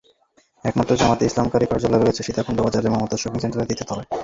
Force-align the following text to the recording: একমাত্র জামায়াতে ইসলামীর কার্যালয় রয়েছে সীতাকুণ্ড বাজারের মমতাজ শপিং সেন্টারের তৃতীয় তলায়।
একমাত্র 0.65 0.91
জামায়াতে 0.95 1.23
ইসলামীর 1.25 1.69
কার্যালয় 1.71 2.01
রয়েছে 2.01 2.21
সীতাকুণ্ড 2.23 2.59
বাজারের 2.61 2.93
মমতাজ 2.93 3.19
শপিং 3.21 3.39
সেন্টারের 3.41 3.67
তৃতীয় 3.69 3.87
তলায়। 3.89 4.09